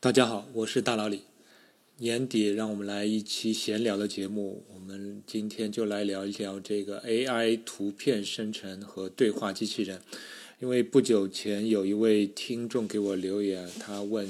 [0.00, 1.22] 大家好，我是大老李。
[1.96, 4.64] 年底，让我们来一期闲聊的节目。
[4.72, 10.00] 我们今天就来聊一聊这个 AI 图片生成和对话机器人。
[10.60, 14.28] 因为不久前有一位听众给我留言，他问：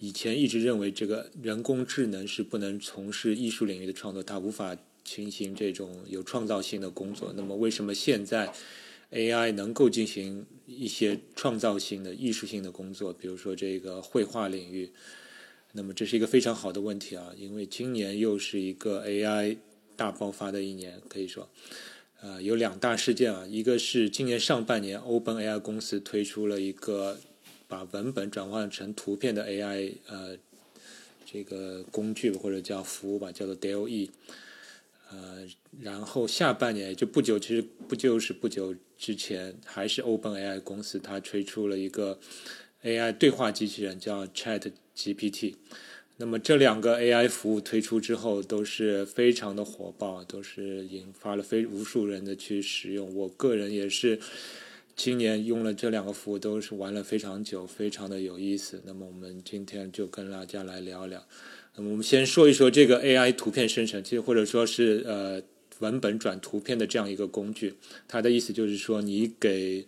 [0.00, 7.32] 以前一直认为这个人工智能是不能从事艺术领域的创作，它无法进行这种有创造性的工作。
[7.34, 8.52] 那么，为什么现在
[9.12, 14.90] AI 能够进行一些创造性的艺术性的工作，比如说这个绘画领域，
[15.72, 19.56] 那么这是一个非常好的问题啊，因为今年又是一个 AI
[19.96, 21.48] 大爆发的一年，可以说，
[22.20, 27.18] 呃，有两大事件啊，一个是今年上半年，OpenAI 公司推出了一个
[27.66, 30.36] 把文本转换成图片的 AI 呃
[31.26, 34.10] 这个工具或者叫服务吧，叫做 DALL-E。
[35.10, 35.46] 呃，
[35.80, 42.18] 然后下半年就不久，其实不就是不久之前，还是 OpenAI 公司它推出了一个
[42.84, 45.56] AI 对话机器人叫 Chat GPT。
[46.18, 53.14] 那么这两个 AI 服务推出之后，都是非常的火爆，都是引发了非无数人的去使用。
[53.14, 54.20] 我个人也是
[54.94, 58.82] 今年用了这两个服务，都是玩了非常久，非常的有意思。
[58.84, 61.26] 那么我们今天就跟大家来聊聊。
[61.88, 65.42] 我们先说一说这个 AI 图片生成，其实或者说是呃
[65.78, 67.72] 文本转图片的这样一个工具。
[68.06, 69.86] 它的意思就是说，你给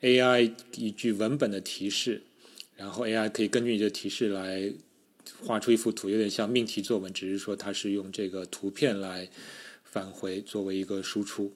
[0.00, 2.22] AI 一句文本的提示，
[2.76, 4.72] 然后 AI 可以根据你的提示来
[5.40, 9.28] 画出一幅图，有点像命题作文，只是说它是用这个图片来
[9.82, 11.52] 返回作为一个输出。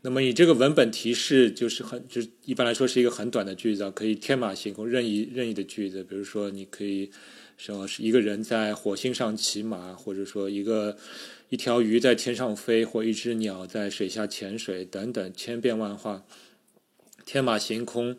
[0.00, 7.10] 那么你这个文本提示就是很，就是一般来说是一个很短的句子，可以天马行空、任意任意的句子，比如说你可以。
[7.58, 10.96] 说是一个人在火星上骑马，或者说一个
[11.48, 16.24] 一条鱼在天上飞，或一只鸟在水下潜水，等等，千变万化，
[17.26, 18.16] 天马行空，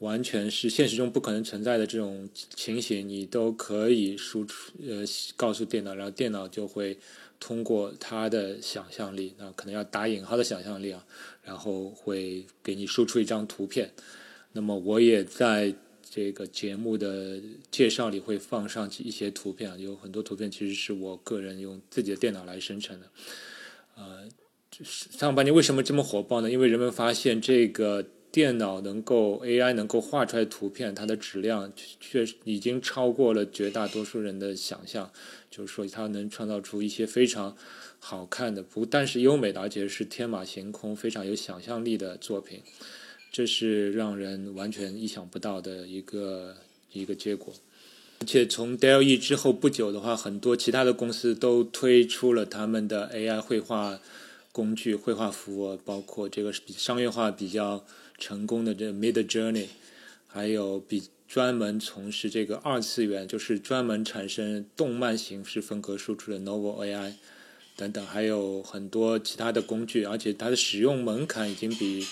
[0.00, 5.02] 完全是现实中不可能存在的这种情形，你都可以输出呃
[5.36, 6.98] 告诉电脑，然后电脑就会
[7.40, 11.02] 通过它的想象力，那可能要打引号的想象力啊，
[11.42, 13.90] 然后会给你输出一张图片。
[14.52, 15.74] 那么我也在。
[16.16, 17.38] 这个节目的
[17.70, 23.10] 介绍里会放上一些图片，有很多图片其实是我个人用自己的电脑来生成的。
[23.96, 24.26] 呃，
[24.82, 26.50] 上半年为什么这么火爆呢？
[26.50, 35.12] 因为人们发现这个电脑能够 AI 能够画出来的图片，它的质量确实已经超过了绝大多数人的想象，
[35.50, 37.54] 就是说它能创造出一些非常
[37.98, 42.62] 好看的，不但是优美的，而且是天马行空、非常有想象力的作品。
[43.36, 46.56] 这是让人完全意想不到的一个
[46.90, 47.52] 一个结果，
[48.20, 54.00] 而且从 DALL-E 之后不久的话，很多其他的公司都推出了他们的 AI 绘画
[54.52, 57.84] 工具、绘画服务，包括这个商业化比较
[58.16, 59.66] 成功的这 Mid Journey，
[60.26, 67.12] 还有比专门从事这个二次元，就是专门产生动漫形式风格输出的 Novel AI
[67.76, 72.06] 等等，还有很多其他的工具，而且它的使用门槛已经比。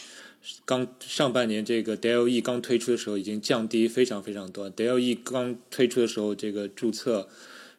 [0.65, 4.71] 刚上半年这个 DALL-E 刚推出的时候已经降低非常非常多。
[4.71, 7.29] DALL-E 刚推出的时候，这个注册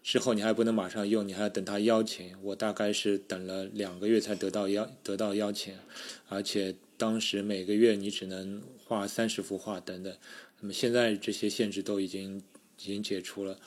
[0.01, 2.35] 之后你还不能马上用，你还要等他邀请。
[2.41, 5.75] 我大概是等了两个月才得到邀得到邀请，
[6.27, 10.11] 而且当时每个月你只能画三十幅画等等。
[10.61, 12.37] 那么现在这些限制都已经
[12.81, 13.59] 已经解除了，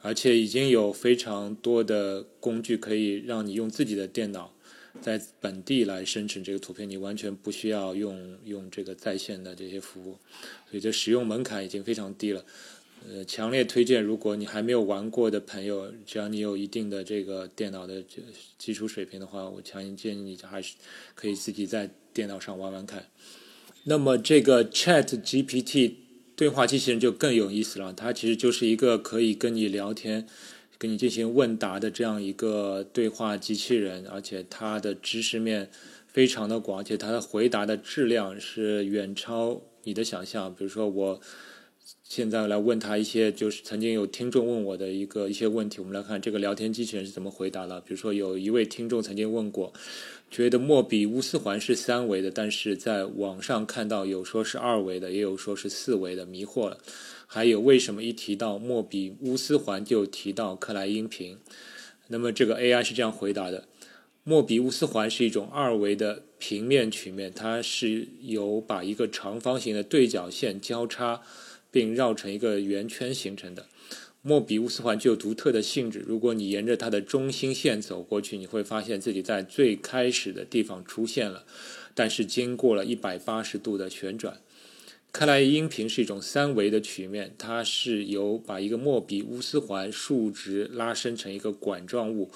[0.00, 4.54] 而且已经有非常多的工具可以让你用自己的电脑。
[5.00, 10.18] 在本地来生成这个图片，你完全不需要用用这个在线的这些服务，
[10.70, 12.44] 所以这使用门槛已经非常低了。
[13.08, 18.02] 呃，强烈推荐，如果你还没有玩过的朋友，只要你有一定的这个电脑的
[18.58, 20.74] 基础水平的话，我强烈建议你还是
[21.14, 23.06] 可以自己在电脑上玩玩看。
[23.84, 25.92] 那么这个 Chat GPT
[26.34, 30.26] 对话机器人就更有意思了，它其实就是一个可以跟你聊天。
[30.78, 35.70] 跟你进行问答的这样一个对话机器人，而且它的知识面
[36.06, 40.54] 非常的广，而且它的回答的质量是远超你的想象。
[40.54, 41.20] 比如说，我
[42.02, 47.80] 现在来问他一些，就是曾经有听众问我的一个一些问题，我们来看这个聊天机器人是怎么回答的。
[47.80, 49.72] 比如说，有一位听众曾经问过，
[50.30, 56.78] 觉得莫比乌斯环是三维的，但是在网上看到有说是二维的，也有说是四维的，迷惑了。
[57.26, 61.38] 还有为什么一提到莫比乌斯环就提到克莱因瓶？
[62.08, 63.66] 那么这个 AI 是这样回答的：
[64.22, 71.22] 莫比乌斯环是一种二维的平面曲面，它是由把一个长方形的对角线交叉
[71.70, 73.66] 并绕成一个圆圈形成的。
[74.22, 81.44] 莫比乌斯环具有独特的性质，如果你沿着它的中心线走过去，你会发现自己在最开始的地方出现了，
[81.94, 84.40] 但是经过了一百八十度的旋转。
[85.12, 92.30] 克莱因屏是一种三维的曲面，它是由把一个莫比乌斯环竖直拉伸成一个管状物，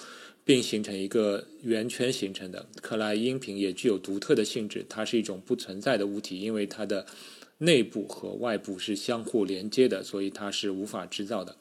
[0.45, 2.67] 并形成一个圆圈形成的。
[2.81, 7.05] 克莱因屏也具有独特的性质，它是一种不存在的物体，因为它的
[7.59, 11.57] 内部和外部是相互连接的，所以它是无法制造的。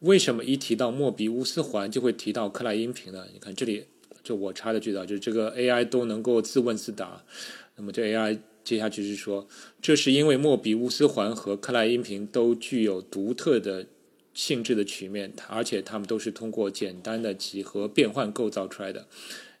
[0.00, 3.26] 为什么一提到莫比乌斯环就会提到克莱因屏呢？
[3.32, 3.86] 你看这里，
[4.22, 7.24] 就我插的句子，就是这个 AI 都能够自问自答。
[7.76, 9.46] 那么这 AI 接下去是说，
[9.82, 13.86] 这是因为莫比乌斯环和克莱因瓶都具有独特的
[14.32, 19.06] 性质的曲面，而且它们都是通过简单的几何变换构造出来的。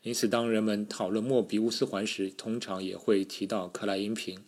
[0.02, 4.40] 因此，当人们讨论莫比乌斯环时，通常也会提到克莱因瓶。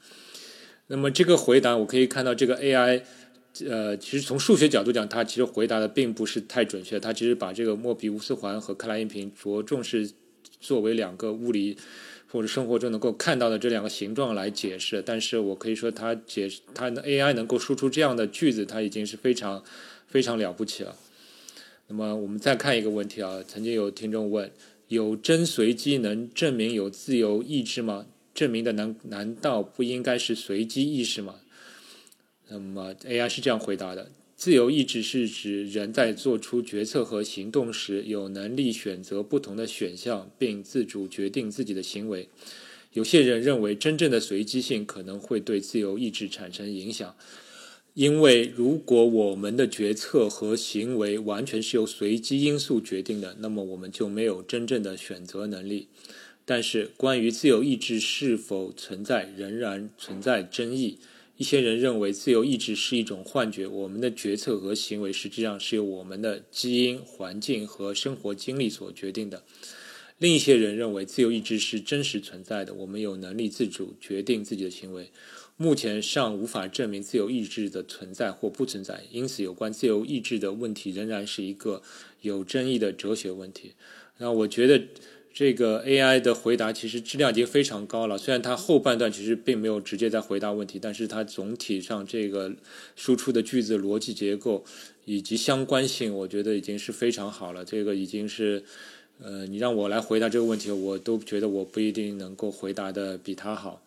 [0.88, 3.02] 那么这个回答，我可以看到这个 AI。
[3.66, 7.00] 呃，其实从数学角度讲，它其实回答的并不是太准确。
[7.00, 10.10] 它其实把这个莫比乌斯环和克莱因瓶着重是
[10.60, 11.78] 作为两个物理
[12.28, 15.02] 或者生活中能够看到的这两个形状来解释。
[15.04, 19.62] 但是我可以说，它解它的 AI 能够输出这样的句子，它已经是非常
[20.06, 20.96] 非常了不起了。
[21.88, 24.50] 那么我们再看一个问题啊，曾经有听众问：
[24.88, 28.06] 有真随机能证明有自由意志吗？
[28.34, 31.36] 证明的难难道不应该是随机意识吗？
[32.48, 42.28] 那么 AI 是这样回答的：自由意志是指人在做出决策和行动时，有能力选择不同的选项，并自主决定自己的行为。
[42.92, 47.16] 有些人认为，真正的随机性可能会对自由意志产生影响，
[47.94, 55.88] 因为如果我们的决策和行为完全是由随机因素决定的，那么我们就没有真正的选择能力。
[56.44, 60.98] 但是，关于自由意志是否存在，仍然存在争议。
[61.36, 69.42] 一些人认为自由意志是一种幻觉，我们的决策和行为实际上是由我们的基因、环境和生活经历所决定的。
[70.18, 75.10] 另一些人认为自由意志是真实存在的，我们有能力自主决定自己的行为。
[75.58, 81.82] 目前尚无法证明自由意志的存在或不存在，因此有关自由意志的问题仍然是一个
[82.22, 83.72] 有争议的哲学问题。
[84.16, 84.86] 那我觉得。
[85.36, 92.50] 这个 AI 的回答其实质量已经非常高了，虽然它后半段其实并没有直接在回答问题，但是它总体上这个
[92.96, 94.64] 输出的句子逻辑结构
[95.04, 97.62] 以及相关性，我觉得已经是非常好了。
[97.66, 98.64] 这个已经是，
[99.22, 103.82] 呃，你让我来回答这个问题，我都觉得我不一定能够回答的比它好。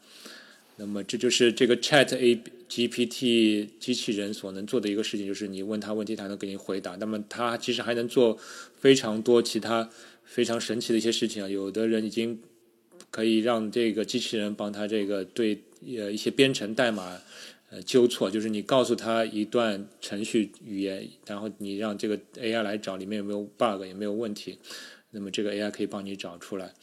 [0.75, 6.95] 那么这就是这个 ChatGPT 机器人所能做的一个事情，就是你问他问题，它能给你回答。
[6.99, 8.37] 那么它其实还能做
[8.79, 9.89] 非常多其他。
[10.29, 11.49] 非常神奇的一些事情啊！
[11.49, 12.39] 有的人已经
[13.09, 15.59] 可以让这个机器人帮他这个对
[15.97, 17.19] 呃一些编程代码
[17.71, 24.59] 呃纠错，就是你告诉他一段程序语言，然后你让这个 AI 来找里面有没有 bug，有没有问题，
[25.09, 26.75] 那么这个 AI 可以帮你找出来。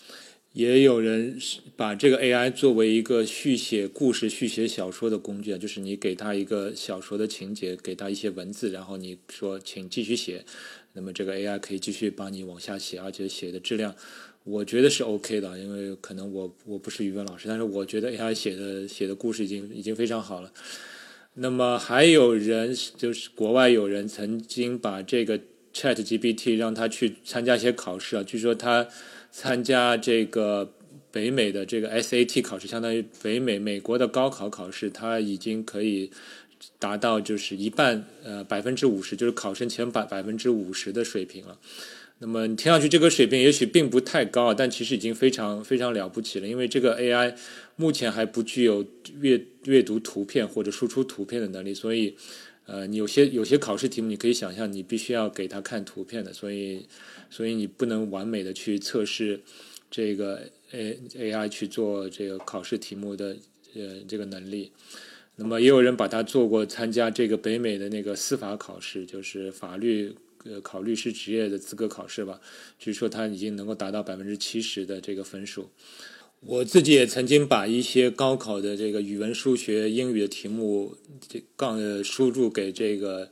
[0.57, 1.39] 也有人
[1.77, 10.47] 把这个 AI 作为一个续写故事、续写小说的工具啊，就是你给他一个小说的情节，给他一些文字，然后你说请继续写。
[10.95, 13.95] 那么这个 AI 可以继续帮你往下写，而且写的质量，
[14.45, 15.59] 我觉得是 OK 的。
[15.59, 20.51] 因为可能我我不是语文老师，但是我觉得 AI 写的写的故事已经已经非常好了。
[21.35, 25.39] 那么还有人就是国外有人曾经把这个
[25.75, 28.89] ChatGPT 让他去参加一些考试啊，据说他
[29.39, 30.73] 参加这个
[31.11, 36.11] 北美的这个 SAT 考试，相当于北美美国的高考考试，他已经可以。
[36.79, 41.59] 达到就是一半，呃，百分之五十，就是考生前百百分之五十的水平了。
[42.19, 46.49] 那么你听上去这个水平也许并不太高，但其实已经非常非常了不起了。
[46.49, 47.35] 因为这个 AI
[47.77, 48.87] 目前还不具有
[49.21, 52.17] 阅阅读图片或者输出图片的能力，所以，
[52.67, 56.87] 呃，你有些有些考试题目你可以想象，你必须要给他看图片的，所以，
[57.31, 59.41] 所以你不能完美的去测试
[59.89, 63.37] 这个 A AI 去做这个考试题目的
[63.75, 64.73] 呃这个能力。
[65.37, 70.13] 那么也有人把它做过参加这个北美的那个司法考试，就是法律
[70.45, 72.41] 呃考律师职业的资格考试吧。
[72.79, 75.71] 据说他已经能够达到百分之七十的这个分数。
[76.49, 80.95] 我自己也曾经把一些高考的这个语文、数学、英语的题目，
[81.29, 83.31] 这杠输入给这个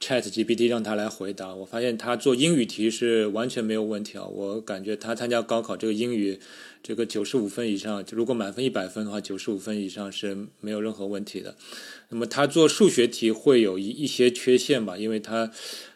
[0.00, 1.54] Chat GPT 让他来回答。
[1.54, 4.26] 我发现他做英语题是完全没有问题啊！
[4.26, 6.40] 我感觉他参加高考这个英语。
[6.82, 11.56] 这个九十五分以上，如果满分一百分的话，九十五分以上是没有任何问题的。
[12.10, 15.50] 那么他做数学题会有一一些缺陷吧，因为他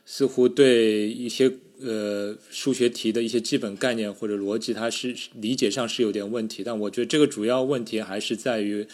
[0.05, 1.49] 似乎对一些
[1.83, 6.63] 呃数学题的一些基本概念或者逻辑，它是理解上是有点问题。
[6.65, 8.87] 但我觉得这个主要问题还是在于，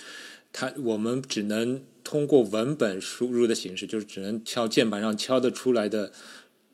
[0.53, 6.13] 它我们只能通过文本输入的形式，就是只能敲键盘上敲得出来的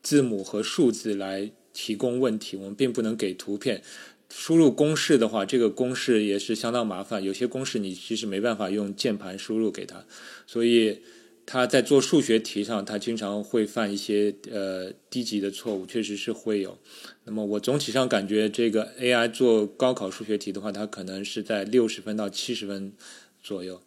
[0.01, 3.81] 字母和数字来提供问题，我们并不能给图片。
[4.29, 10.05] 输入公式的话，这个公式也是相当麻烦，有些公式你其实没办法用键盘输入给它，
[10.47, 10.99] 所以。
[11.45, 16.77] 他在做数学题上，他经常会犯一些呃低级的错误，确实是会有。
[17.25, 22.93] 那么我总体上感觉，这个 AI 做高考数学题的话，它可能是在六十分到七十分
[23.41, 23.81] 左右，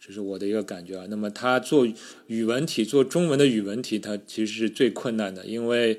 [0.00, 1.06] 这是我的一个感觉啊。
[1.10, 1.86] 那么他做
[2.28, 5.98] 语文题，做中文的语文题，它其实是最困难的，因为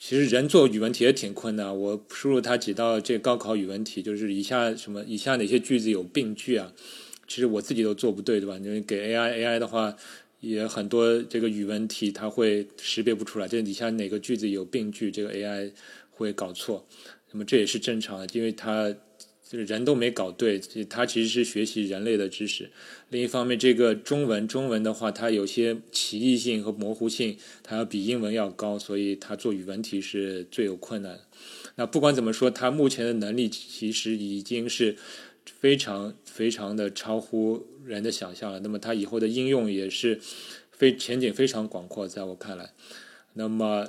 [0.00, 1.76] 其实人做语文题也挺困难。
[1.76, 6.72] 我输入他几道这高考语文题，就是以下什么以下哪些句子有病句啊？
[7.28, 8.56] 其实我自己都做不对，对吧？
[8.56, 9.94] 因为给 AI，AI 的话
[10.40, 15.70] 也很多这个语文题它会识别不出来，这底下哪个句子有病句，这个 AI
[16.10, 16.86] 会搞错。
[17.30, 18.90] 那么这也是正常的，因为它
[19.46, 20.58] 就是人都没搞对，
[20.88, 22.70] 它其实是学习人类的知识。
[23.10, 31.20] 另一方面，这个中文，中文的话它有些歧义性和模糊性，它要比英文要高，所以它做语文题是最有困难。
[31.76, 34.96] 那不管怎么说，它目前的能力其实已经是。
[35.60, 38.60] 非常非常的超乎人的想象了。
[38.60, 40.20] 那么它以后的应用也是
[40.70, 42.72] 非前景非常广阔，在我看来。
[43.34, 43.88] 那么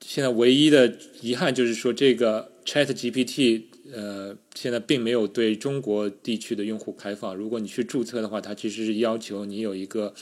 [0.00, 7.34] 现在唯一的遗憾就是说，这个 Chat GPT 呃，现在并没有对中国地区的用户开放。
[7.34, 10.14] 如果你去注册的话，它其实是要求你有一个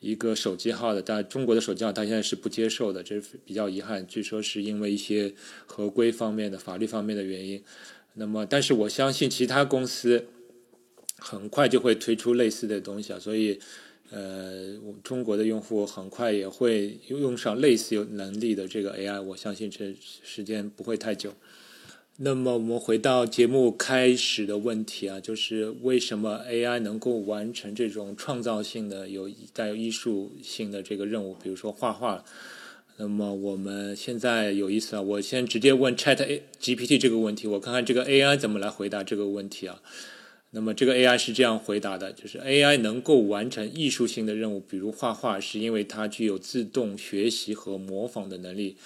[0.00, 4.06] 一个手机号的，但中国的手机号它现在是不接受的，这是比较遗憾。
[4.06, 5.34] 据说是因为一些
[5.66, 7.62] 合规方面的、法律方面的原因。
[8.14, 10.26] 那么，但是我相信其他公司
[11.18, 13.58] 很快就会推出类似的东西啊，所以，
[14.10, 19.92] 呃，中国的用户很快也会用上类似有能力的这个 AI，我相信这
[20.22, 21.34] 时间不会太久。
[22.18, 32.24] 那么，我们回到节目开始的问题啊，就是为什么 AI 能够完成这种创造性的、有带有艺术性的这个任务，比如说画画。
[32.96, 39.82] 那么我们现在有意思啊，我先直接问 Chat A GPT 这个问题，我看看这个 AI 怎么来回答这个问题啊。
[40.50, 48.76] 那么这个 AI 是这样回答的，就是 AI 能够完成艺术性的任务，比如画画，是因为它具有自动学习和模仿的能力。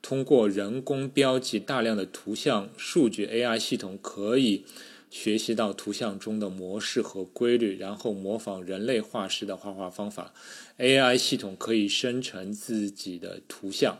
[0.00, 4.64] 通过人工标记大量的图像数据，AI 系统可以。
[5.10, 10.32] 学习到图像中的模式和规律，然后模仿人类画师的画画方法。
[10.78, 13.98] AI 系统可以生成自己的图像，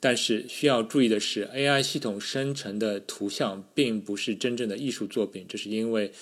[0.00, 5.46] 但是需要注意的是，AI 系统生成的图像并不是真正的艺术作品。
[5.48, 6.12] 这是因为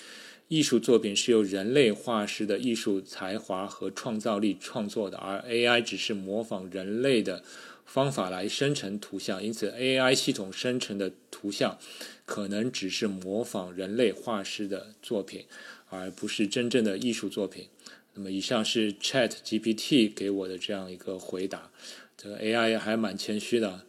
[0.47, 7.43] 艺术作品是由人类画师的艺术才华和创造力创作的，而 AI 只是模仿人类的
[7.91, 9.43] 方法来生成图像。
[9.43, 11.77] 因此，AI 系统生成的图像。
[12.23, 15.43] 可能只是模仿人类画师的作品，
[15.89, 17.67] 而不是真正的艺术作品。
[18.13, 21.69] 那么，以上是 Chat GPT 给我的这样一个回答。
[22.15, 23.81] 这个 AI 还蛮谦虚的。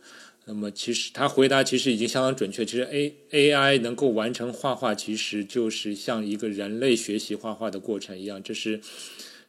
[0.47, 2.64] 那么，其实他回答其实已经相当准确。
[2.66, 8.42] 其实 A AI 能够完成画画，其实就是像一个人类学习画画的过程一样。
[8.42, 8.80] 这是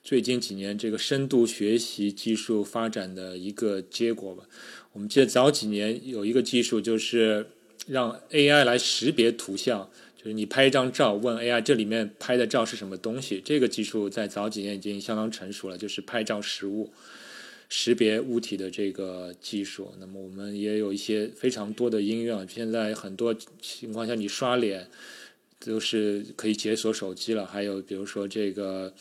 [0.04, 4.44] 最近几年这个深度学习技术发展的一个结果吧。
[4.92, 7.48] 我们记得早几年有一个技术就是。
[7.86, 13.42] 让 AI 来识别图像，就是你拍一张照，问 AI 这里面拍的照是什么东西。
[13.44, 16.94] 这个技术在早几年已经相当成熟了，就是拍照识物、
[17.68, 19.94] 识别物体的这个技术。
[20.00, 24.88] 那么我们也有一些非常多的应用，现在很多情况下你刷脸
[25.60, 27.46] 都是可以解锁手机了。
[27.46, 28.94] 还有比如说这个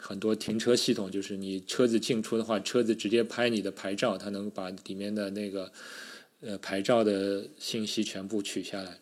[0.00, 5.70] 很多停车系统，就是你车子进出的话，车子直接拍你的牌照，它能把里面的那个。
[6.42, 8.96] 呃，牌照的信息全部取下来，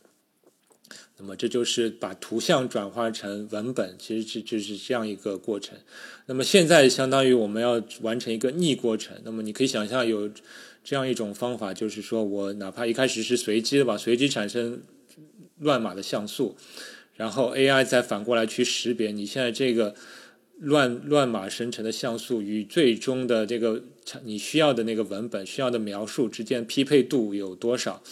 [1.18, 5.78] 那么这就是把图像转化成文本，其实这就是这样一个过程。
[6.26, 9.16] 那么现在相当于我们要完成一个逆过程。
[9.22, 10.28] 那么你可以想象有
[10.82, 14.82] 这样一种方法，就是说我哪怕一开始是随机的吧，随机产生
[15.60, 16.56] 乱码的像素，
[17.14, 19.94] 然后 AI 再反过来去识别你现在这个。
[20.58, 23.82] 乱乱码生成的像素与最终的这个
[24.24, 28.02] 你需要的那个文本需要的描述之间匹配度有多少？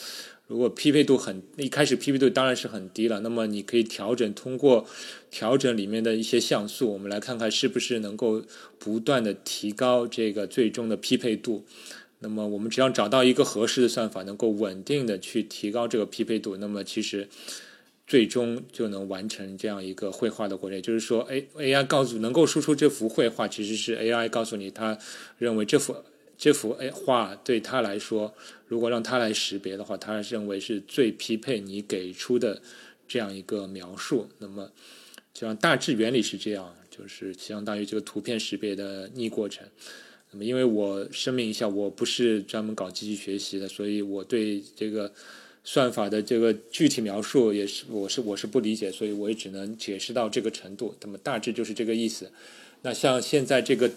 [0.46, 4.86] 如果匹配度很一开始匹配度当然是很低了，那么你可以调整，通过
[5.28, 8.40] 调整里面的一些像素，我们来看看是不是能够
[8.78, 11.64] 不断的提高这个最终的匹配度。
[12.20, 17.28] 那么我们只要找到一个合适的算法，能够稳定的去提高这个匹配度，那么其实。
[18.06, 24.96] 最终就能完成这样一个绘画的过程，就是说，A A I 告诉能够输出这幅绘画，其实是 A I 告诉你，他
[25.38, 25.96] 认为这幅
[26.38, 28.32] 这幅诶画对他来说，
[28.68, 32.62] 如果让他来识别的话，他认为是最匹配你给出的
[33.08, 34.28] 这样一个描述。
[34.38, 34.70] 那么，
[35.34, 39.66] 就像大致原理是这样，就是相当于这个图片识别的逆过程。
[40.30, 45.12] 那么，因为我声明一下，我不是专门搞机器学习的，所以我对这个。
[45.68, 50.94] 算法的这个具体描述也是我是我是不理解，所以我也只能解释到这个程度。
[51.00, 52.30] 那么大致就是这个意思。
[52.82, 53.90] 那像现在这个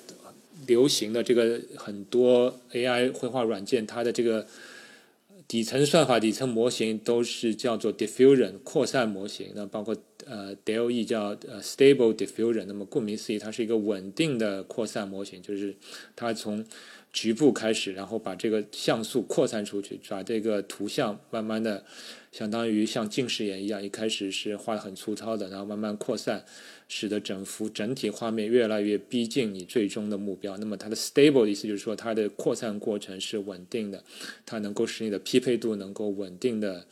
[0.66, 4.48] 流行的这个很多 AI 绘画软件，它的这个
[5.48, 9.52] 底层算法、底层模型都是叫做 diffusion 扩散模型。
[9.54, 9.96] 那包括
[10.29, 12.65] 呃，DLE 叫呃 Stable Diffusion。
[12.67, 15.75] 那么顾名思义，它是一个稳定的扩散模型，就是
[16.15, 16.63] 它从
[17.12, 21.83] 局部开始，然后把这个像素扩散出去，把这个图像慢慢的，
[22.31, 26.45] 相当于像近视眼一样，一开始是画的很粗糙的，然后慢慢扩散，
[26.88, 30.55] 使得整幅整体画面越来越逼近你最终的目标。
[30.57, 34.03] 那么它的 stable 的意思就是说，它的扩散过程是稳定的，
[34.45, 36.86] 它能够使你的匹配度能够稳定的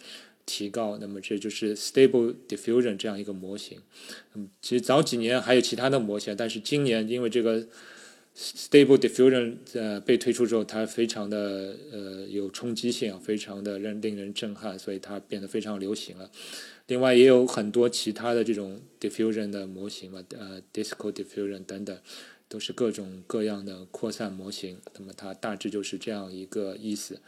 [0.48, 0.98] 提高。
[1.00, 3.78] 那么这就是 stable diffusion 这样一个模型。
[4.34, 7.68] 嗯其实早几年还有其他的模型，但是今年因为这个。
[8.40, 16.30] Stable Diffusion 呃被推出之后，它非常的呃有冲击性，非常的让令人震撼，所以它变得非常流行了。
[16.86, 21.98] 另外也有很多其他的这种 Diffusion 的模型嘛，呃 Disco Diffusion 等等，
[22.48, 24.78] 都是各种各样的扩散模型。
[25.00, 27.20] 那么它大致就是这样一个意思。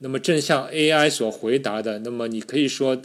[0.00, 3.00] 那么正像 AI 所回答的，那么你可以说。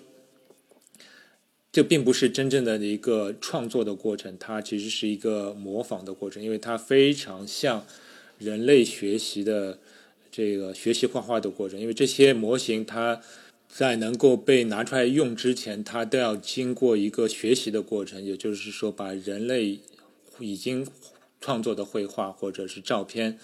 [1.72, 7.86] 这并不是真正的一个创作的过程，它其实是一个模仿的过程，因为它非常像
[8.38, 9.78] 人类学习的
[10.32, 11.78] 这个学习画画的过程。
[11.78, 13.22] 因为这些模型，它
[13.68, 19.80] 在能够被拿出来用之前，它都要经过一个学习的过程，也就是说，把人类
[20.40, 20.88] 已经
[21.42, 23.38] 创作的绘画或者是照片。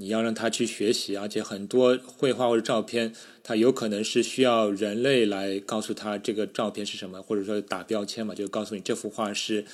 [0.00, 3.12] 你要让他去学习，而且很多绘画或者照片，
[3.42, 9.64] 它有可能是需要人类来告诉他这个照片是什么，或者说打标签嘛，就告诉你这幅画是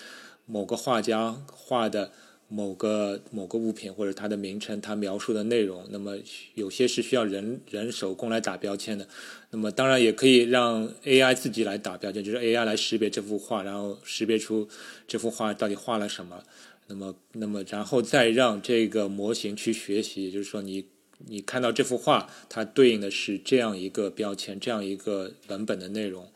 [0.46, 2.10] 某个画家画的
[2.48, 5.86] 某个某个物品，或者它的名称，它描述的内容。
[5.90, 6.16] 那么
[6.54, 9.06] 有些是需要人人手工来打标签的，
[9.50, 14.66] 那么当然也可以让 AI 自己来打标签，就是 AI 来识别这幅画，然后识别出
[15.06, 16.42] 这幅画到底画了什么。
[16.86, 20.86] 那么，那么，然后再让这个模型去学习，也就是说，你
[21.26, 26.28] 你看到这幅画，它对应的是这样一个标签，这样一个文本的内容。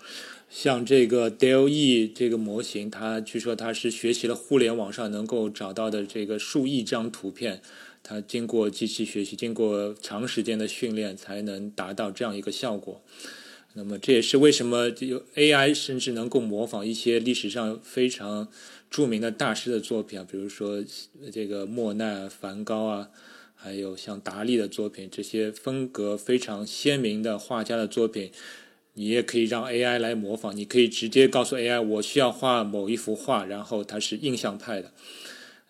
[0.49, 7.61] 像这个 DALL-E 这个模型，它据说它是学习了互联网上能够找到的这个数亿张图片，
[8.03, 13.03] 它经过机器学习，经过长时间的训练，才能达到这样一个效果。
[13.75, 18.49] 那么，这也是为什么有 AI 甚至能够模仿一些历史上非常。
[18.91, 20.83] 著名的大师的作品啊，比如说
[21.31, 23.11] 这个莫奈、梵高啊，
[23.55, 28.33] 还有像达利的作品，这些风格非常鲜明的画家的作品，
[28.95, 30.57] 你也可以让 AI 来模仿。
[30.57, 34.95] 你可以直接告诉 AI，我需要画某一幅画，然后它是印象派的。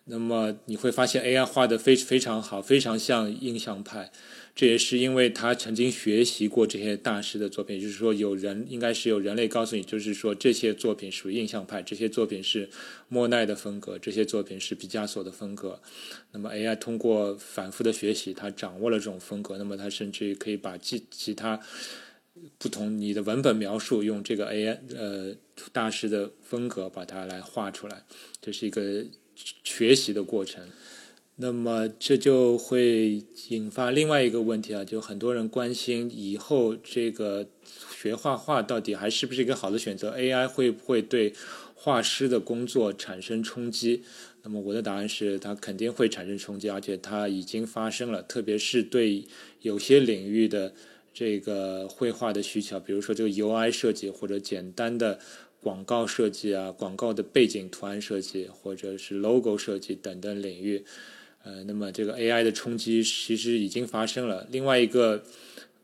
[0.04, 4.12] 那么你会发现 AI 画的非非常好，非常像印象派。
[4.58, 12.68] 这也是因为他曾经学习过这些大师的作品，就是说有人应该是有人类告诉你，就是说这些作品属于印象派，这些作品是
[13.06, 15.80] 莫奈的风格，这些作品是毕加索的风格。
[16.32, 21.60] 那么 AI 通过反复的学习，它掌握了这种风格，那么它甚至于可以把其其他
[22.58, 25.36] 不同你的文本描述，用这个 AI 呃
[25.70, 28.02] 大师的风格把它来画出来，
[28.40, 29.04] 这是一个
[29.62, 30.68] 学习的过程。
[31.40, 37.46] 那么这就会引发另外一个问题啊，就很多人关心以后这个
[37.96, 41.32] 学画画到底还是不是一个好的选择？AI 会不会对
[41.76, 44.02] 画师的工作产生冲击？
[44.42, 49.24] 那么我的答案是，它肯定会产生冲击，而且它已经发生了，特别是对
[49.62, 50.74] 有些领域的
[51.14, 55.20] 这个绘画的需求，比如说这个 UI 设计或者简单的
[55.60, 60.84] 广告设计啊，广告的背景图案设计或者是 logo 设计等等领域。
[61.48, 64.46] 呃，那么这个 AI 的冲击其实已经发生了。
[64.50, 65.24] 另外一个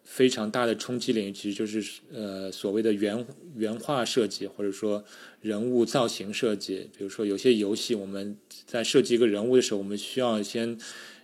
[0.04, 5.02] 非常大的冲击领域，其实就是呃所谓的原原画设计，或者说
[5.40, 6.90] 人物造型设计。
[6.94, 10.76] 比如说有些游戏，我们在设计一个人物的时候，我们需要先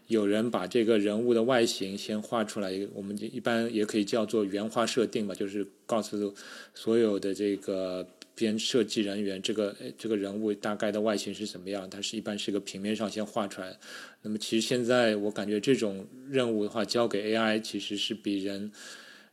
[0.07, 2.73] 有人把这个人物的外形先画出来。
[2.95, 6.35] 我们一般也可以叫做原画设定吧，就是告诉
[6.75, 8.09] 所有的这个。
[8.41, 11.89] 边设计人员，这个这个人物大概的外形是怎么样？
[11.89, 13.79] 它是一般是个平面上先画出来。
[14.23, 18.73] 那么其实现在我感觉这种任务的话，交给 AI 其实是比人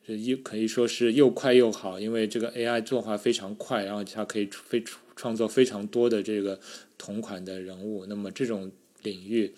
[0.05, 4.83] 又可以说是又快又好，因为这个 AI 作画非常快，然后它可以非
[5.15, 6.59] 创作非常多的这个
[6.97, 8.05] 同款的人物。
[8.05, 8.71] 那么这种
[9.03, 9.53] 领域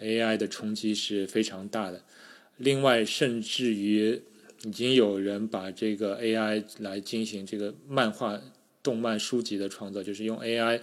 [0.00, 2.02] AI 的冲击是非常大的。
[2.56, 4.22] 另外，甚至于
[4.64, 8.40] 已经有人把这个 AI 来进行这个漫画。
[8.84, 10.80] 动漫书籍的创作就是用 AI，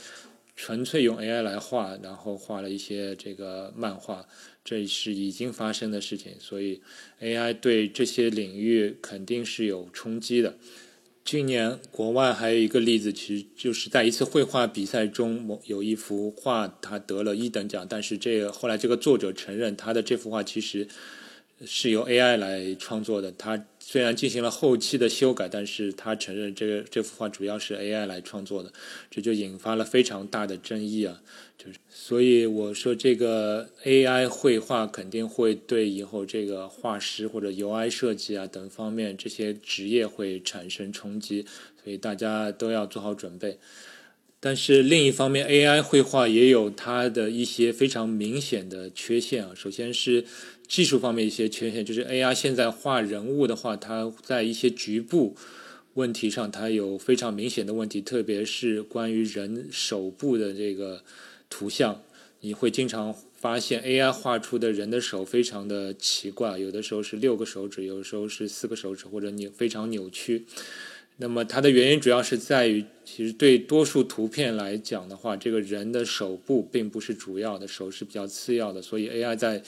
[0.55, 4.27] 纯粹用 AI 来画，然后画了一些这个漫画，
[4.65, 6.81] 这是已经发生的事情，所以
[7.21, 10.57] AI 对这些领域肯定是有冲击的。
[11.23, 20.87] 今年国外还有一个例子，其实就是在一次绘画比赛中，某有一幅画，他得了一等奖，但是这个后来这个作者承认，他的这幅画其实。
[21.65, 23.32] 是由 AI 来创作的。
[23.32, 28.71] 他虽然进行了后期的修改，但是他承认这个这幅画主要是 AI 来创作的，
[29.10, 31.21] 这就引发了非常大的争议啊！
[31.58, 41.45] 就是所以我说，这个 AI 绘画肯定会对以后这个画师或者 UI 设计啊等方面这些职业会产生冲击，
[41.84, 43.60] 所以大家都要做好准备。
[44.43, 49.52] 但是另一方面，AI 绘画也有它的一些非常明显的缺陷啊。
[49.56, 50.26] 首先是
[50.71, 55.36] 技术方面一些缺陷，就是 AI 现在画人物的话，它在一些局部
[55.95, 61.03] 问题上，它有非常明显的问题，特别是关于人手部的这个
[61.49, 62.01] 图像，
[62.39, 70.45] 你会经常发现 AI 画出的人的手非常的奇怪，有的时候是六个手指，有的时候是四个手指，或者扭非常扭曲。
[71.17, 78.81] 那么它的原因主要是在于，其实对多数图片来讲的话，这个人的手部并不是主要的，手是比较次要的。
[78.81, 79.62] 所以 AI 在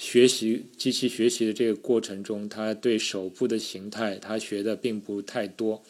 [0.00, 5.82] 学习机器学习的这个过程中，它对手部的形态它学的并不太多。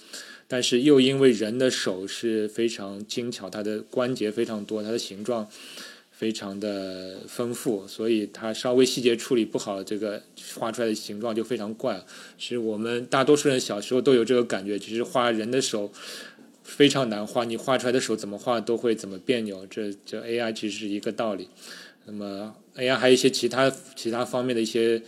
[0.49, 5.49] 但是又因为人的手是非常精巧，它的关节非常多，它的形状。
[6.11, 10.23] 非常的丰富，所以它稍微细节处理不好，这个
[10.55, 12.05] 画出来的形状就非常怪。
[12.37, 15.91] 其实我们大多数人小时候都有这个感觉，其实画人的手
[16.63, 19.65] 非常难画，你画出来的手怎么画都会怎么别扭。
[19.65, 21.49] 这这 AI 其实是一个道理。
[22.05, 25.03] 那么 AI 还有一些其他其他方面的一些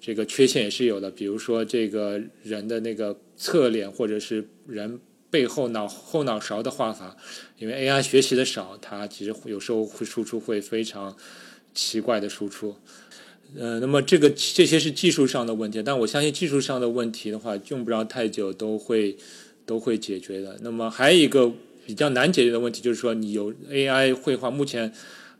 [0.00, 5.00] 这个缺陷也是有的，比如说这个人的那个侧脸或者是人。
[5.28, 7.14] 背后脑后脑勺的画法，
[7.58, 11.14] 因为 AI 学习的少，它其实有时候会输出会非常
[11.74, 12.76] 奇怪的输出。
[13.58, 19.16] 呃，那么这个这些是技术上的问题，但我相信技术上的问题的话，用不着太久都会
[19.66, 20.56] 都会解决的。
[20.62, 21.52] 那么还有一个
[21.84, 24.90] 比较难解决的问题，就是说你有 AI 绘画，目前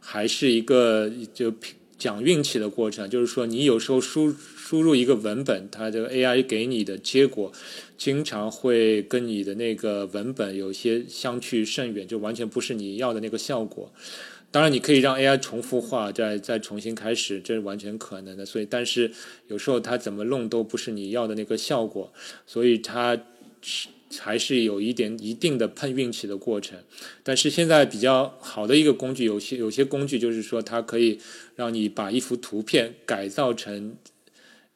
[0.06, 1.52] 还是一个就
[1.98, 4.34] 讲运气的过程，就是说你有时候输。
[4.66, 7.52] 输入一个文本，它这个 AI 给你的结果，
[7.96, 13.92] 经常会跟你的那个文本有些相去甚远，就完全不是你要的那个效果。
[14.50, 18.44] 当然，你可以让 AI 重复画，再再重新开始，这是完全可能的。
[18.44, 19.12] 所以，但是
[19.46, 22.12] 有时候它怎么弄都不是你要的那个效果，
[22.44, 23.16] 所以它
[24.18, 26.78] 还是有一点一定的碰运气的过程。
[27.22, 31.18] 但是现在比较好的一个工具，有些有些工具就是说，它可以
[31.54, 33.96] 让你把一幅图片改造成。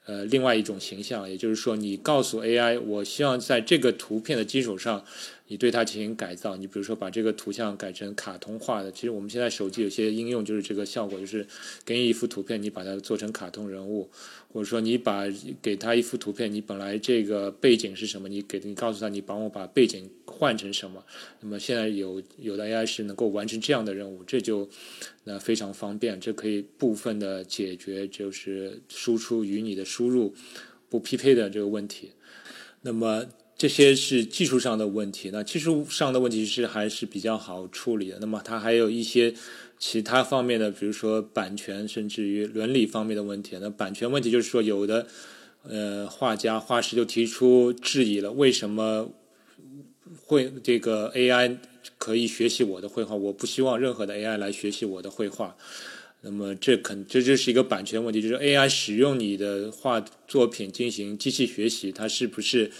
[0.07, 5.05] 呃，另外一种形象，也就是说，你告诉 AI，我希望在这个图片的基础上。
[5.51, 11.45] 你对它进行改造，你比如说把这个图像改成卡通化的，其实我们现在手机有些应用就是这个效果，就是
[11.85, 14.09] 给你一幅图片，你把它做成卡通人物，
[14.53, 15.25] 或者说你把
[15.61, 21.05] 给他一幅图片，你本来这个背景是什么，你给你告诉他，你帮我把背景换成什么。
[21.41, 24.71] 那么现在有有的 AI 是能够完成这样的任务，这就
[25.25, 30.33] 那非常方便，这可以部分的解决就是输出与你的输入
[30.89, 32.13] 不匹配的这个问题。
[32.83, 33.27] 那么。
[33.61, 38.17] 这些是技术上的问题，那技术上的问题是还是比较好处理的。
[38.19, 39.35] 那么它还有一些
[39.79, 43.59] 其他方面的，比如说版权，甚至于伦理方面的问题。
[43.61, 45.07] 那版权问题就是说，有的
[45.65, 49.11] 呃画家、画师就提出质疑了：为什么
[50.25, 51.59] 会这个 AI
[51.99, 53.15] 可以学习我的绘画？
[53.15, 55.55] 我不希望任何的 AI 来学习我的绘画。
[56.23, 62.71] 那么这肯这就是一个版权问题，就是 AI 使用你的画作品进行机器学习，它是不是？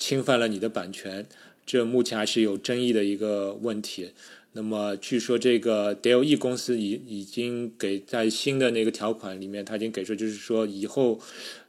[0.00, 1.24] 侵犯了你的版权，
[1.64, 4.10] 这目前还是有争议的一个问题。
[4.52, 11.20] 那么，据说这个 Dell E 公司已已经给在新的那个条款里面，他已经给出，就是说以后，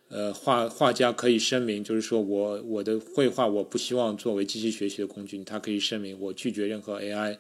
[0.08, 7.38] 呃，画画家可以声明，就是说我我的绘画我不希望作为机器学习的工具，他可以声明我拒绝任何 AI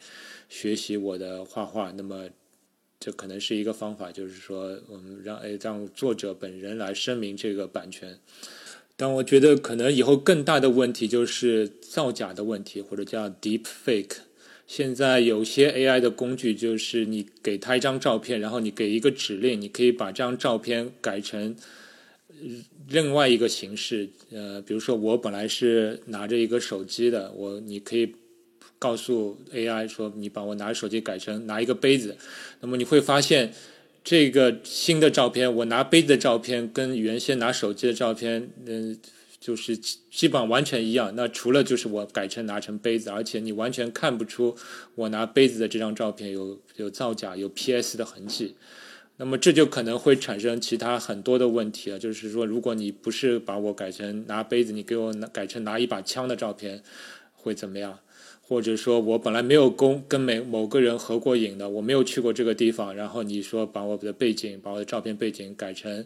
[0.47, 1.91] 学习我的画画。
[1.97, 2.29] 那么，
[2.99, 8.19] 这可能是一个方法，就是说我们让让作者本人来声明这个版权。
[9.01, 14.17] 但我觉得可能以后更大的问题就是造假的问题，或者叫 deep fake。
[14.67, 21.55] 现在有些 AI 的工具，就是你给他一张照片，然后你给一个指令，你可以把这张照片改成
[22.89, 24.07] 另外一个形式。
[24.29, 28.13] 呃，比如说我本来是拿着一个手机的，我你可以
[28.77, 32.15] 告诉 AI 说，你把我拿手机改成拿一个杯子，
[32.59, 33.51] 那么你会发现。
[34.03, 38.97] 这个新的照片，我拿杯子的照片跟原先拿手机的照片，嗯，
[39.39, 41.13] 就是基本上完全一样。
[41.15, 44.57] 那除了就是我改成拿成杯子，而且你完全看不出
[44.95, 48.55] 我拿杯子的这张照片有有造假、有 PS 的痕迹。
[49.17, 51.99] 那么这就可能会产生其他很多的问题了。
[51.99, 56.81] 就是说，如果你不是把我改成拿杯子，你给我改成拿一把枪的照片，
[57.33, 57.99] 会怎么样？
[58.41, 66.05] 或者说我本来没有跟跟每某个人合过影的，我没有去过这个地方，然后你说把我的背景，把我的照片背景改成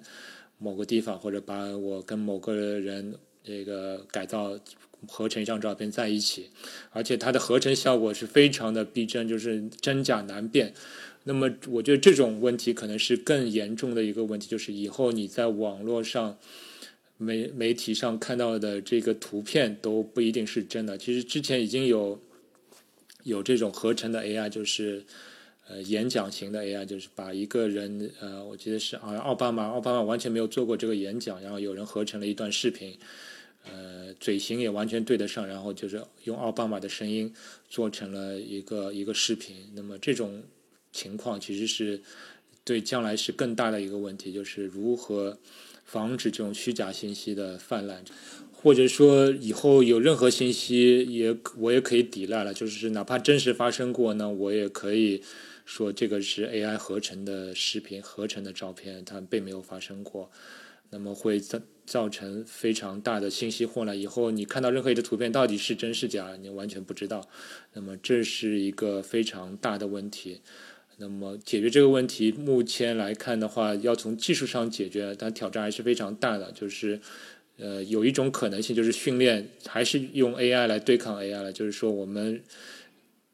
[0.60, 4.60] 某个地方，或者把我跟某个人这个改造
[5.08, 6.50] 合成一张照片在一起，
[6.92, 10.74] 而且它的合成效果是非常的逼真，就是真假难辨。
[11.24, 16.38] 那么我觉得这种问题可能是更严重的一个问题，就是以后你在网络上。
[17.18, 20.98] 媒媒体上看到的这个图片都不一定是真的。
[20.98, 22.20] 其实之前已经有
[23.26, 25.04] 有这种合成的 AI，就是
[25.68, 32.96] 呃演讲型的 AI，就是把一个人呃，我记得是好像奥巴马，奥巴马完全没有做过这个演讲，然后有人合成了一段视频，
[33.66, 37.34] 呃，嘴型也完全对得上，然后就是用奥巴马的声音
[37.68, 39.72] 做成了一个一个视频。
[39.74, 40.44] 那么这种
[40.92, 42.00] 情况其实是
[42.64, 45.38] 对将来是更大的一个问题，就是如何。
[45.88, 48.04] 防止这种虚假信息的泛滥，
[48.66, 55.22] 或者说以后有任何信息也我也可以抵赖了，就是哪怕真实发生过呢，我也可以
[55.66, 60.32] 说这个是 AI 合成的视频、合成的照片，它并没有发生过，
[60.90, 63.96] 那么会造造成非常大的信息混乱。
[63.96, 67.30] 以后你看到任何一个图片到底是真是假，你完全不知道，
[67.74, 70.42] 那么这是一个非常大的问题。
[70.98, 76.54] 那么解决这个问题，目前来看的话，要从技术上解决，但挑战还是非常大的。
[76.54, 77.02] 就是，
[77.58, 81.54] 呃，有一种可能性就是训练还是用 AI 来对抗 AI 了。
[81.54, 82.42] 就是说，我们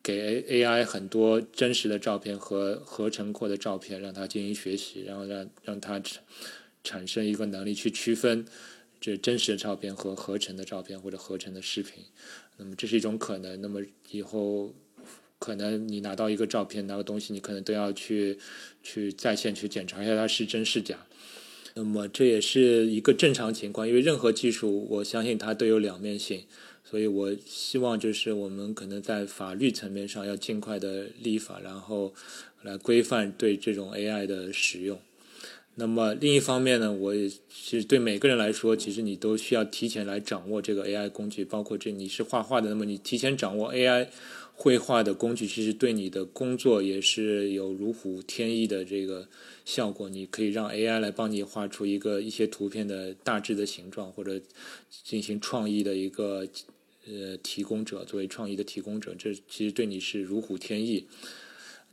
[0.03, 6.23] 给 AI 很多真实的照片和合成过的照片，让它进行学习，然后让让它产
[6.83, 8.45] 产生一个能力去区分
[8.99, 12.03] 这真实的照片和合成的照片或者合成的视频。
[12.57, 13.61] 那么这是一种可能。
[13.61, 13.81] 那么
[14.11, 14.73] 以后。
[15.43, 18.37] 可能你拿到一个照片，拿个东西，你可能都要去
[18.83, 20.95] 去在线去检查一下它是真是假。
[21.73, 26.43] 那么这也是一个正常情况，因为任何技术，我相信它都有两面性。
[26.83, 32.13] 所以我希望就是我们可能在法律层面上要尽快的立法，然后
[32.63, 34.99] 来规范对这种 AI 的使用。
[35.75, 44.07] 那么另一方面呢，我也其实对每个人来说，其实你都需要提前来掌握这个 AI 工具，包括这你是画画的，那么你提前掌握 AI。
[44.61, 49.27] 绘画的工具其实对你的工作也是有如虎添翼的这个
[49.65, 50.07] 效果。
[50.07, 54.39] 你可以让 AI 来帮你画出一个一些图片的大致的形状，或者
[55.03, 56.47] 进行创意的一个
[57.07, 61.07] 呃提供者，作为创意的提供者，这其实对你是如虎添翼。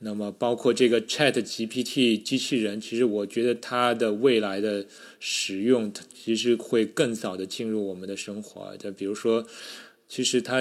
[0.00, 4.84] 那么包括这个 Chat GPT 机器人，其实我觉得它的未来的
[5.18, 8.76] 使用，其实会更早的进入我们的生活。
[8.76, 9.46] 就比如说，
[10.06, 10.60] 其实它。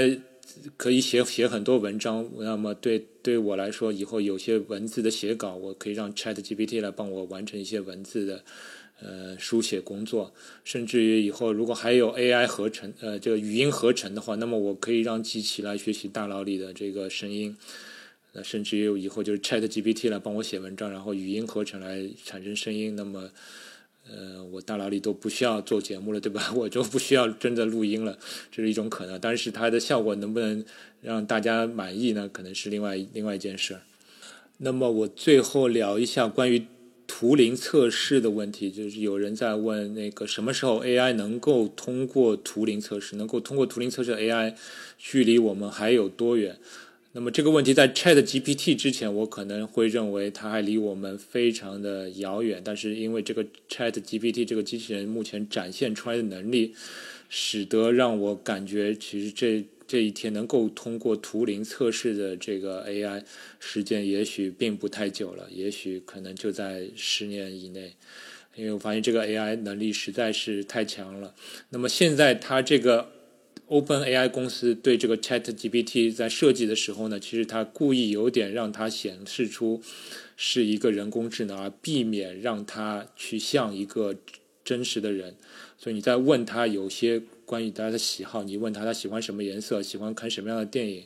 [0.77, 8.43] 可以写写很多文章，那么对对我来说，以后有些文字的写稿，我可以让 Chat GPT 来帮我完成一些文字的
[9.01, 10.33] 呃书写工作。
[10.63, 17.55] 甚至于以后如果还有 AI 合成呃这个语音合成的话，那么我可以让机器来学习大脑里的这个声音。
[18.33, 23.29] 那甚至于以后就是 Chat GPT 来帮我写文章，然后语音合成来产生声音，那么。
[24.09, 26.51] 呃，我大脑里都不需要做节目了，对吧？
[26.55, 28.17] 我就不需要真的录音了，
[28.51, 29.19] 这是一种可能。
[29.19, 30.63] 但是它的效果能不能
[31.01, 32.29] 让大家满意呢？
[32.31, 33.77] 可能是另外另外一件事。
[34.59, 36.65] 那么我最后聊一下关于
[37.05, 44.55] 图灵测试的问题，就是有人在问那个什么时候 AI 能够通过图灵测试，能够通过图灵测试 AI，
[44.97, 46.57] 距离我们还有多远？
[47.17, 52.61] 那么这个问题在 Chat GPT 之前，我可能会认为它还离我们非常的遥远。
[52.63, 56.75] 但是因为这个 Chat GPT 这个机器人目前展现出来的能力，
[57.27, 63.23] 使得让我感觉其实这这一天能够通过图灵测试的这个 AI
[63.59, 67.93] 时间，也许并不太久了，也许可能就在十年以内。
[68.55, 71.33] 因为我发现这个 AI 能力实在是太强了。
[71.69, 73.16] 那么现在它这个。
[73.69, 79.81] Open AI 公司对这个 Chat GPT 在设计的时候呢，其实它故意有点让它显示出
[80.37, 84.15] 是一个人工智能，而避免让它去像一个
[84.63, 85.35] 真实的人。
[85.77, 91.03] 所以你在问他有些关于他的喜好，你问他他喜欢什么颜色，喜欢看什么样的电影，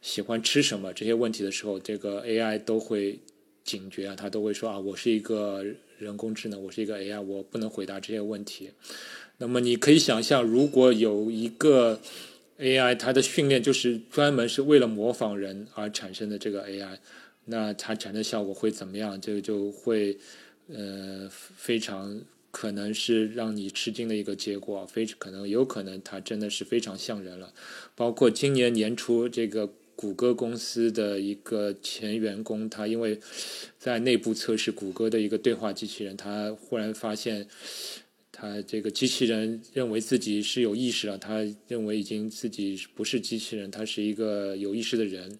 [0.00, 3.18] 喜欢吃什么这些问题的时候，这个 AI 都会
[3.64, 5.64] 警觉啊，他都会说啊，我是一个
[5.98, 8.70] 人工智能，我是一个 AI，我不能回答这些问题。
[9.40, 11.98] 那么你可以想象，如果有一个
[12.58, 16.98] AI，它的训练就是专门是为了模仿人而产生的这个 AI，
[17.46, 19.18] 那它产生效果会怎么样？
[19.18, 20.18] 这个就会
[20.68, 27.54] 呃非常可能是让你吃惊的一个结果，非可能有可能它真的是非常像人了。
[27.96, 29.72] 包括今年年初这个。
[29.96, 33.20] 谷歌公司的一个前员工，他因为
[33.78, 37.46] 在内部测试谷歌的一个对话机器人，他忽然发现，
[38.40, 45.38] 他这个机器人认为自己是有意识了，他认为已经自己不是机器人，他是一个有意识的人。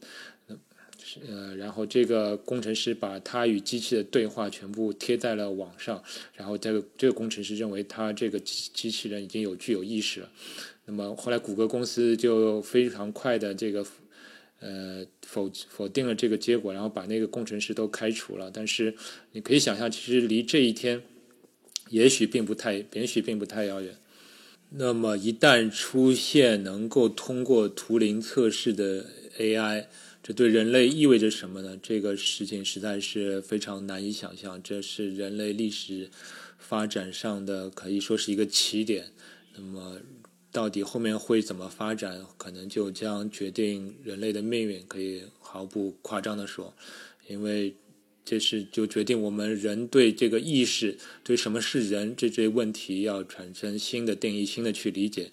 [1.27, 6.01] 呃，然后这个工程师把他与机器的对话全部贴在了网上，
[6.35, 10.31] 然后这个这个工程师认为他这个机机器人已经有具有意识了。
[10.85, 13.85] 那么后来谷歌公司就非常快的这个
[14.61, 18.49] 呃否否定了这个结果，然后把那个工程师都开除了。
[18.53, 18.95] 但是
[19.33, 21.03] 你可以想象，其实离这一天
[21.91, 23.95] 也许并不太也许并不太遥远。
[24.71, 29.07] 那么一旦出现能够通过图灵测试的
[29.39, 29.87] AI。
[30.23, 31.79] 这对人类意味着什么呢？
[31.83, 34.63] 这个事情实在是非常难以想象。
[34.63, 36.11] 这是人类历史
[36.59, 39.07] 发展上的可以说是一个起点。
[39.57, 39.99] 那么，
[40.53, 44.85] 到底后面会怎么发展，可能就将决定人类的命运。
[44.87, 46.75] 可以毫不夸张的说，
[47.27, 47.75] 因为
[48.25, 55.31] 这是就决定我们人对这个意识、对什么是人这这问题要产生新的定义、新的去理解。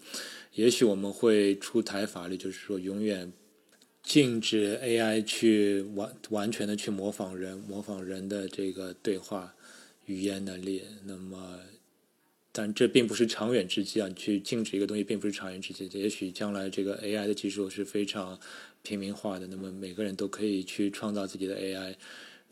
[0.56, 3.32] 也许我们会出台法律，就是说永远。
[4.04, 9.54] 禁止 AI 去完完全的去模仿人，模仿人的这个对话
[10.06, 10.82] 语言能力。
[11.06, 11.60] 那么，
[12.54, 14.10] 但这并不是长远之计啊！
[14.16, 15.90] 去禁止一个东西，并不是长远之计。
[16.00, 18.40] 也许将来这个 AI 的技术是非常
[18.82, 21.94] 平民化的，那么每个人都可以去创造自己的 AI。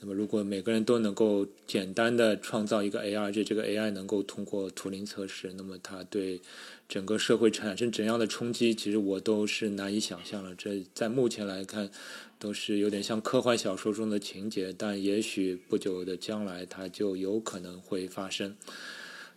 [0.02, 6.42] 那么，如果每个人都能够简单的创造一个 AI，而且这个 AI 能够通过图灵测试，那么它对
[6.88, 10.54] 整个社会产生怎样的冲击，其实我都是难以想象了。
[10.54, 11.90] 这在目前来看，
[12.38, 18.56] 都是有点像科幻小说中的情节，但也许不久的将来，它就有可能会发生。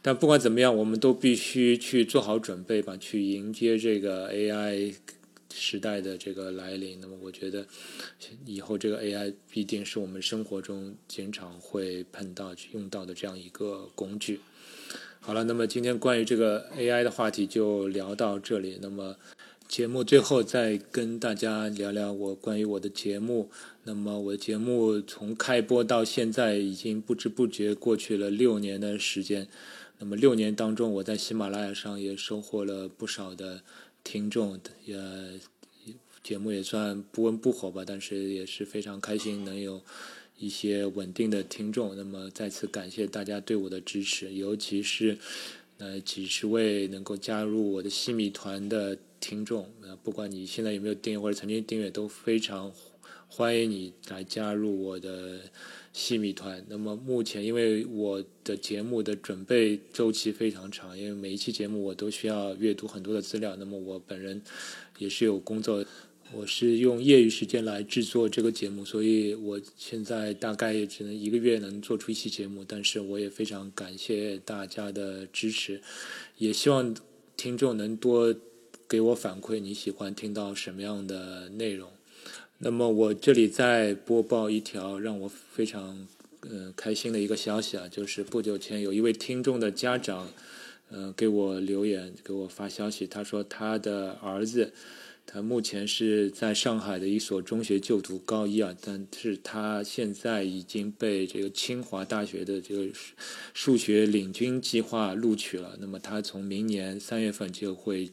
[0.02, 4.94] 但不管怎么样，我们都必须去做好准备吧，去迎接这个 AI。
[5.54, 7.66] 时代的这个来临，那么我觉得
[8.44, 14.40] 以后这个 AI 必定是我们生活中经常会碰到、用到的这样一个工具。
[15.20, 18.78] 好了，那么今天关于这个 AI 的话题就聊到这里。
[18.80, 19.16] 那么
[19.66, 23.50] 节目最后再跟大家聊聊我关于我的节目。
[23.84, 29.48] 那么我的节目从开播到现在已经不知不觉过去了六年的时间。
[29.98, 33.62] 那么六年当中，我在喜马拉雅上也收获了不少的。
[34.04, 34.96] 听众也
[36.22, 39.80] 节目也算不温不火吧，但是也是非常开心能有
[40.36, 41.96] 一些稳定的听众。
[41.96, 45.18] 那么再次感谢大家对我的支持，尤其是
[45.78, 49.70] 呃几十位能够加入我的西米团的听众。
[49.82, 52.72] 呃，不管你现在有没有订阅或者曾经订阅，都非常
[53.28, 55.40] 欢迎你来加入我的。
[55.98, 64.40] 细米团，那么目前因为我的节目的准备周期非常长，因为每一期节目我都需要阅读很多的资料，那么我本人
[64.98, 65.84] 也是有工作，
[66.32, 75.82] 我是用业余时间来制作这个节目，所以我现在大概也只能一个月能做出一期节目，但是我也非常感谢大家的支持，
[76.36, 76.94] 也希望
[77.36, 78.32] 听众能多
[78.88, 81.90] 给我反馈你喜欢听到什么样的内容。
[82.60, 86.08] 那么我这里再播报一条让我非常
[86.40, 90.28] 呃开心的一个消息啊，就是不久前有一位听众的家长，
[90.90, 94.72] 呃给我留言给我发消息，他说他的儿子，
[95.24, 102.88] 他目前是在上海的一所中学就读高一啊，但是他现在已经被这个清华大学的这个
[103.54, 108.10] 数学领军计划录取了，那么他从明年三月份就会。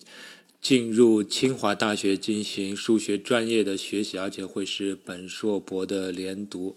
[0.65, 6.75] 进入清华大学进行数学专业的学习，而且会是本硕博的连读。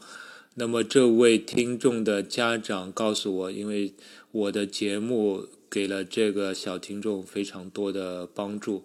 [0.57, 3.95] 那么，这位听众的家长告诉我，因为
[4.31, 8.85] 我的节目给了这个小听众非常多的帮助，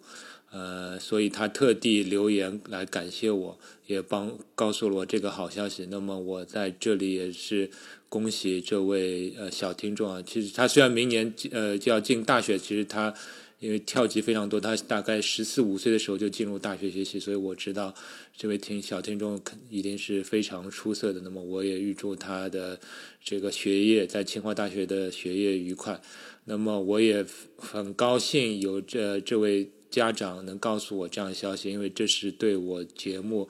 [0.50, 5.86] 呃，所以他特地留言来感谢我，也帮告诉了我这个好消息。
[5.90, 7.68] 那么，我在这里也是
[8.08, 10.22] 恭喜这位呃小听众啊。
[10.26, 13.12] 其实他虽然明年呃就要进大学，其实他。
[13.60, 17.94] 因为跳级非常多，他大概十四五岁的时候就进入大学学习，所以我知道
[18.36, 21.20] 这位听小听众肯一定是非常出色的。
[21.20, 22.78] 那么我也预祝他的
[23.22, 26.00] 这个学业在清华大学的学业愉快。
[26.44, 27.24] 那么我也
[27.56, 33.48] 很高兴有这这位家长能告诉我这样的消息，因为这是对我节目，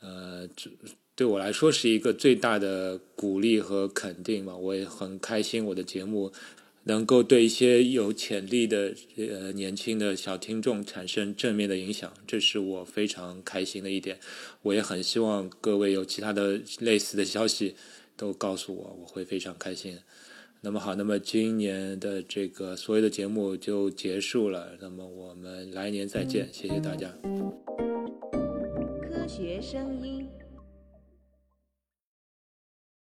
[0.00, 0.48] 呃，
[1.14, 4.56] 对我来说是一个最大的鼓励和肯定嘛。
[4.56, 6.32] 我也很开心我的节目。
[6.84, 14.18] 能够对一些有潜力的呃年轻的小听众产生正面的影响，这是我非常开心的一点。
[14.62, 17.76] 我也很希望各位有其他的类似的消息
[18.16, 19.98] 都告诉我，我会非常开心。
[20.64, 27.08] 那么好，那么今年的这个所有的节目就结束了，那么我们来年再见，谢谢大家。
[29.02, 30.28] 科学声音。